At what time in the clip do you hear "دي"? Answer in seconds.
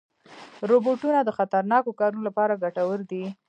3.11-3.23